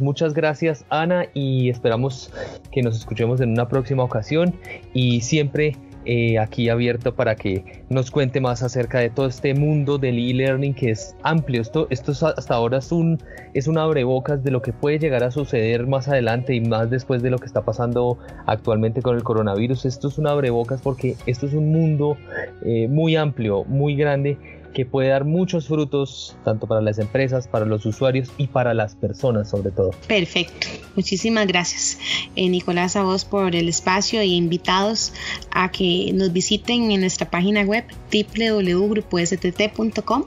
Muchas 0.00 0.34
gracias 0.34 0.84
Ana 0.88 1.26
y 1.34 1.68
esperamos 1.68 2.30
que 2.72 2.82
nos 2.82 2.96
escuchemos 2.96 3.40
en 3.40 3.50
una 3.50 3.68
próxima 3.68 4.02
ocasión 4.02 4.54
y 4.94 5.20
siempre 5.20 5.76
eh, 6.06 6.38
aquí 6.38 6.68
abierto 6.68 7.14
para 7.14 7.34
que 7.34 7.84
nos 7.88 8.10
cuente 8.10 8.40
más 8.40 8.62
acerca 8.62 9.00
de 9.00 9.10
todo 9.10 9.26
este 9.26 9.54
mundo 9.54 9.98
del 9.98 10.18
e-learning 10.18 10.72
que 10.72 10.90
es 10.90 11.16
amplio. 11.22 11.60
Esto, 11.60 11.88
esto 11.90 12.12
hasta 12.12 12.54
ahora 12.54 12.78
es 12.78 12.92
un, 12.92 13.18
es 13.54 13.66
un 13.66 13.76
abrebocas 13.76 14.42
de 14.44 14.52
lo 14.52 14.62
que 14.62 14.72
puede 14.72 15.00
llegar 15.00 15.24
a 15.24 15.30
suceder 15.30 15.86
más 15.86 16.08
adelante 16.08 16.54
y 16.54 16.60
más 16.60 16.90
después 16.90 17.22
de 17.22 17.30
lo 17.30 17.38
que 17.38 17.46
está 17.46 17.62
pasando 17.64 18.18
actualmente 18.46 19.02
con 19.02 19.16
el 19.16 19.24
coronavirus. 19.24 19.84
Esto 19.84 20.08
es 20.08 20.18
un 20.18 20.28
abrebocas 20.28 20.80
porque 20.80 21.16
esto 21.26 21.46
es 21.46 21.54
un 21.54 21.72
mundo 21.72 22.16
eh, 22.64 22.86
muy 22.88 23.16
amplio, 23.16 23.64
muy 23.64 23.96
grande 23.96 24.38
que 24.76 24.84
puede 24.84 25.08
dar 25.08 25.24
muchos 25.24 25.66
frutos 25.68 26.36
tanto 26.44 26.66
para 26.66 26.82
las 26.82 26.98
empresas, 26.98 27.48
para 27.48 27.64
los 27.64 27.86
usuarios 27.86 28.28
y 28.36 28.48
para 28.48 28.74
las 28.74 28.94
personas 28.94 29.48
sobre 29.48 29.70
todo. 29.70 29.92
Perfecto, 30.06 30.66
muchísimas 30.94 31.46
gracias 31.46 31.98
eh, 32.36 32.50
Nicolás 32.50 32.94
a 32.96 33.02
vos 33.02 33.24
por 33.24 33.56
el 33.56 33.70
espacio 33.70 34.20
e 34.20 34.26
invitados 34.26 35.14
a 35.50 35.70
que 35.70 36.10
nos 36.12 36.30
visiten 36.34 36.90
en 36.90 37.00
nuestra 37.00 37.30
página 37.30 37.62
web 37.62 37.86
www.grupostt.com 38.12 40.24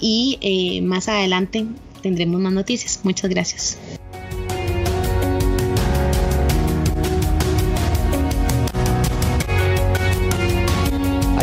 y 0.00 0.38
eh, 0.42 0.82
más 0.82 1.08
adelante 1.08 1.64
tendremos 2.02 2.42
más 2.42 2.52
noticias. 2.52 3.00
Muchas 3.04 3.30
gracias. 3.30 3.78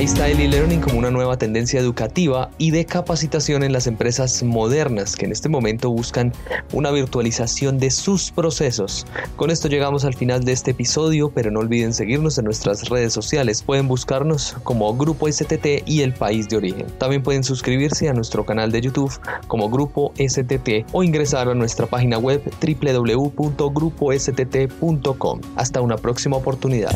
Está 0.06 0.30
el 0.30 0.40
e-learning 0.40 0.80
como 0.82 1.00
una 1.00 1.10
nueva 1.10 1.36
tendencia 1.36 1.80
educativa 1.80 2.52
y 2.60 2.70
de 2.70 2.86
capacitación 2.86 3.64
en 3.64 3.74
las 3.74 3.88
empresas 3.88 4.44
modernas 4.44 5.16
que 5.16 5.26
en 5.26 5.32
este 5.32 5.50
momento 5.50 5.90
buscan 5.90 6.32
una 6.74 6.92
virtualización 6.92 7.80
de 7.80 7.90
sus 7.90 8.30
procesos. 8.30 9.08
Con 9.36 9.50
esto 9.50 9.68
llegamos 9.68 10.06
al 10.06 10.14
final 10.14 10.46
de 10.46 10.52
este 10.52 10.70
episodio, 10.72 11.32
pero 11.34 11.50
no 11.50 11.62
olviden 11.62 11.92
seguirnos 11.92 12.38
en 12.38 12.46
nuestras 12.46 12.88
redes 12.88 13.14
sociales. 13.14 13.64
Pueden 13.64 13.88
buscarnos 13.88 14.56
como 14.64 14.96
Grupo 14.96 15.28
STT 15.28 15.88
y 15.88 16.02
el 16.02 16.14
país 16.14 16.48
de 16.50 16.58
origen. 16.58 16.86
También 17.00 17.24
pueden 17.24 17.44
suscribirse 17.44 18.08
a 18.08 18.14
nuestro 18.14 18.46
canal 18.46 18.72
de 18.72 18.82
YouTube 18.82 19.20
como 19.48 19.72
Grupo 19.72 20.14
STT 20.20 20.86
o 20.92 21.02
ingresar 21.02 21.50
a 21.50 21.56
nuestra 21.56 21.88
página 21.88 22.20
web 22.20 22.44
www.grupostt.com. 22.62 25.42
Hasta 25.56 25.82
una 25.82 25.98
próxima 25.98 26.38
oportunidad. 26.38 26.96